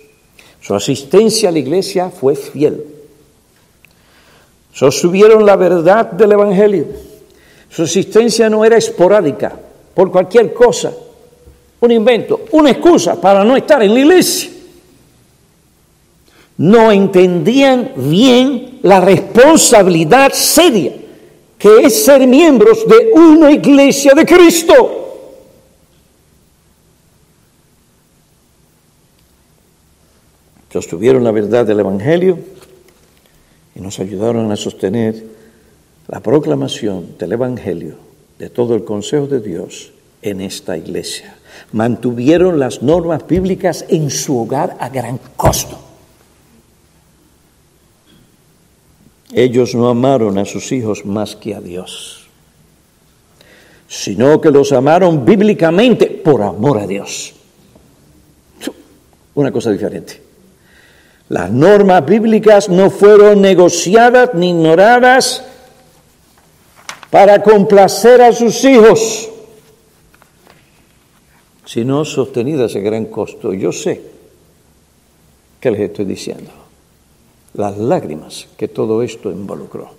[0.63, 2.83] Su asistencia a la iglesia fue fiel.
[4.73, 6.87] Sostuvieron la verdad del Evangelio.
[7.69, 9.61] Su asistencia no era esporádica,
[9.95, 10.95] por cualquier cosa,
[11.81, 14.51] un invento, una excusa para no estar en la iglesia
[16.59, 20.93] no entendían bien la responsabilidad seria
[21.59, 24.95] que es ser miembros de una iglesia de Cristo.
[30.73, 32.39] Sostuvieron la verdad del Evangelio
[33.75, 35.25] y nos ayudaron a sostener
[36.07, 37.97] la proclamación del Evangelio
[38.39, 39.93] de todo el consejo de Dios
[40.23, 41.37] en esta iglesia.
[41.73, 45.88] Mantuvieron las normas bíblicas en su hogar a gran costo.
[49.33, 52.27] Ellos no amaron a sus hijos más que a Dios,
[53.87, 57.35] sino que los amaron bíblicamente por amor a Dios.
[59.35, 60.23] Una cosa diferente.
[61.29, 65.45] Las normas bíblicas no fueron negociadas ni ignoradas
[67.11, 69.29] para complacer a sus hijos,
[71.67, 73.53] sino sostenidas a gran costo.
[73.53, 74.01] Yo sé
[75.61, 76.58] qué les estoy diciendo
[77.55, 79.91] las lágrimas que todo esto involucró.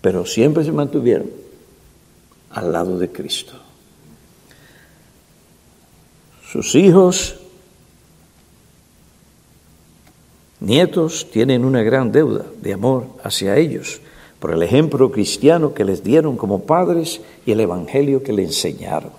[0.00, 1.30] Pero siempre se mantuvieron
[2.50, 3.52] al lado de Cristo.
[6.50, 7.36] Sus hijos,
[10.58, 14.00] nietos, tienen una gran deuda de amor hacia ellos
[14.40, 19.12] por el ejemplo cristiano que les dieron como padres y el evangelio que le enseñaron.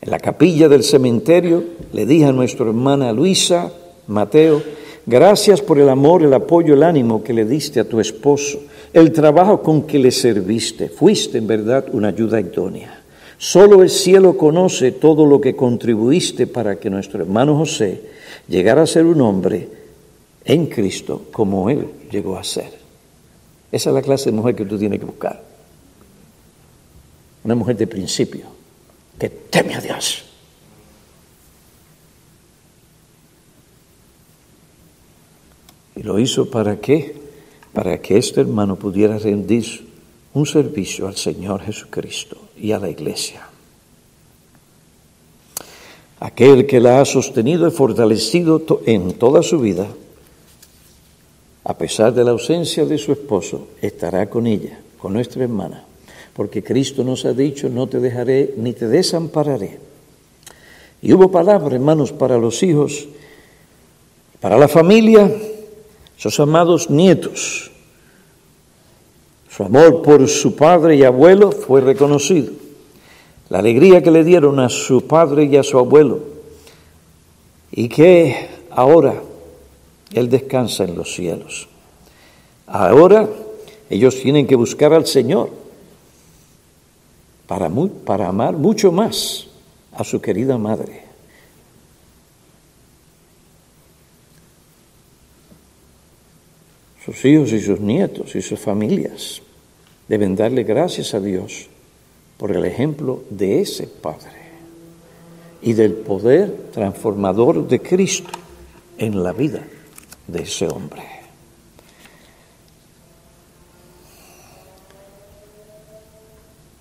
[0.00, 3.70] En la capilla del cementerio le dije a nuestra hermana Luisa,
[4.08, 4.62] Mateo,
[5.04, 8.60] gracias por el amor, el apoyo, el ánimo que le diste a tu esposo,
[8.92, 10.88] el trabajo con que le serviste.
[10.88, 13.02] Fuiste en verdad una ayuda idónea.
[13.38, 18.00] Solo el cielo conoce todo lo que contribuiste para que nuestro hermano José
[18.48, 19.68] llegara a ser un hombre
[20.44, 22.70] en Cristo como él llegó a ser.
[23.72, 25.42] Esa es la clase de mujer que tú tienes que buscar.
[27.44, 28.46] Una mujer de principio,
[29.18, 30.24] que teme a Dios
[35.96, 37.16] Y lo hizo para qué?
[37.72, 39.86] Para que este hermano pudiera rendir
[40.34, 43.48] un servicio al Señor Jesucristo y a la iglesia.
[46.20, 49.86] Aquel que la ha sostenido y fortalecido en toda su vida,
[51.64, 55.84] a pesar de la ausencia de su esposo, estará con ella, con nuestra hermana,
[56.34, 59.78] porque Cristo nos ha dicho, no te dejaré ni te desampararé.
[61.00, 63.08] Y hubo palabra, hermanos, para los hijos,
[64.40, 65.30] para la familia,
[66.16, 67.70] sus amados nietos.
[69.48, 72.52] Su amor por su padre y abuelo fue reconocido.
[73.48, 76.20] La alegría que le dieron a su padre y a su abuelo.
[77.70, 79.22] Y que ahora
[80.12, 81.68] Él descansa en los cielos.
[82.66, 83.28] Ahora
[83.88, 85.50] ellos tienen que buscar al Señor
[87.46, 89.46] para, amar mucho más
[89.92, 91.05] a su querida madre.
[97.06, 99.40] Sus hijos y sus nietos y sus familias
[100.08, 101.68] deben darle gracias a Dios
[102.36, 104.34] por el ejemplo de ese Padre
[105.62, 108.30] y del poder transformador de Cristo
[108.98, 109.64] en la vida
[110.26, 111.02] de ese hombre.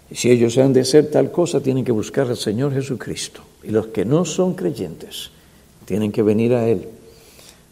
[0.09, 3.41] Y si ellos han de ser tal cosa, tienen que buscar al Señor Jesucristo.
[3.63, 5.29] Y los que no son creyentes
[5.85, 6.87] tienen que venir a Él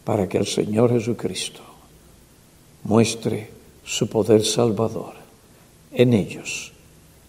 [0.03, 1.72] para que el Señor Jesucristo
[2.83, 3.49] muestre
[3.83, 5.13] su poder salvador
[5.91, 6.71] en ellos,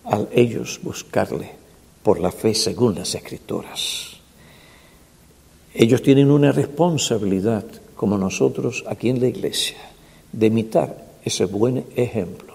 [0.05, 1.51] al ellos buscarle
[2.03, 4.11] por la fe según las Escrituras.
[5.73, 7.65] Ellos tienen una responsabilidad,
[7.97, 9.79] como nosotros aquí en la iglesia,
[10.33, 12.55] de imitar ese buen ejemplo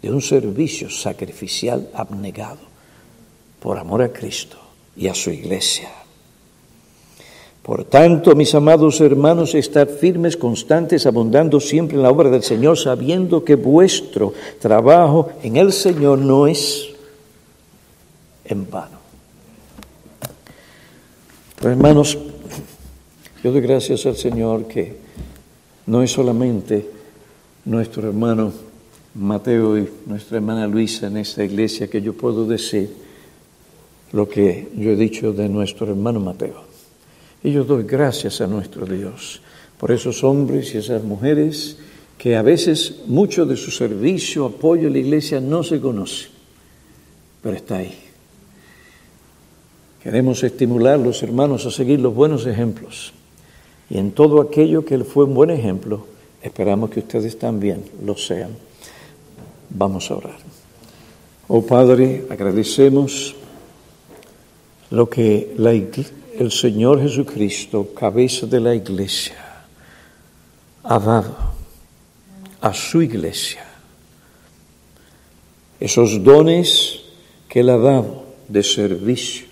[0.00, 2.60] de un servicio sacrificial abnegado
[3.60, 4.58] por amor a Cristo
[4.96, 6.03] y a su iglesia.
[7.64, 12.76] Por tanto, mis amados hermanos, estad firmes, constantes, abundando siempre en la obra del Señor,
[12.76, 16.90] sabiendo que vuestro trabajo en el Señor no es
[18.44, 18.98] en vano.
[21.58, 22.18] Pero hermanos,
[23.42, 24.98] yo doy gracias al Señor que
[25.86, 26.86] no es solamente
[27.64, 28.52] nuestro hermano
[29.14, 32.92] Mateo y nuestra hermana Luisa en esta iglesia que yo puedo decir
[34.12, 36.73] lo que yo he dicho de nuestro hermano Mateo.
[37.44, 39.42] Y yo doy gracias a nuestro Dios
[39.78, 41.76] por esos hombres y esas mujeres
[42.16, 46.28] que a veces mucho de su servicio, apoyo a la iglesia no se conoce,
[47.42, 47.94] pero está ahí.
[50.02, 53.12] Queremos estimular a los hermanos a seguir los buenos ejemplos.
[53.90, 56.06] Y en todo aquello que él fue un buen ejemplo,
[56.42, 58.52] esperamos que ustedes también lo sean.
[59.68, 60.38] Vamos a orar.
[61.48, 63.36] Oh Padre, agradecemos
[64.90, 69.36] lo que la iglesia el Señor Jesucristo, cabeza de la iglesia,
[70.82, 71.36] ha dado
[72.60, 73.64] a su iglesia
[75.78, 77.00] esos dones
[77.48, 79.46] que Él ha dado de servicio.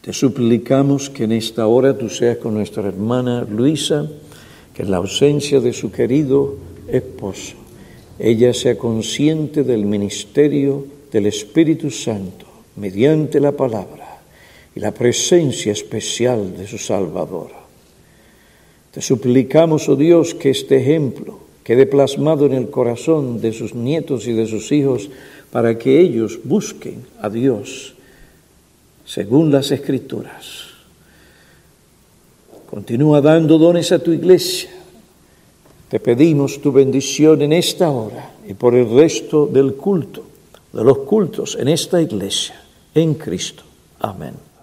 [0.00, 4.06] Te suplicamos que en esta hora tú seas con nuestra hermana Luisa,
[4.74, 7.54] que en la ausencia de su querido esposo,
[8.18, 12.43] ella sea consciente del ministerio del Espíritu Santo
[12.76, 14.20] mediante la palabra
[14.74, 17.50] y la presencia especial de su Salvador.
[18.90, 24.26] Te suplicamos, oh Dios, que este ejemplo quede plasmado en el corazón de sus nietos
[24.26, 25.10] y de sus hijos
[25.50, 27.94] para que ellos busquen a Dios
[29.06, 30.74] según las escrituras.
[32.68, 34.70] Continúa dando dones a tu iglesia.
[35.88, 40.24] Te pedimos tu bendición en esta hora y por el resto del culto,
[40.72, 42.63] de los cultos en esta iglesia
[42.94, 43.62] en Cristo.
[44.00, 44.53] Amén.